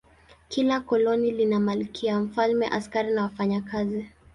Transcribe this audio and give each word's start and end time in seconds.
Kila 0.49 0.79
koloni 0.79 1.31
lina 1.31 1.59
malkia, 1.59 2.19
mfalme, 2.19 2.67
askari 2.67 3.11
na 3.13 3.21
wafanyakazi. 3.23 4.09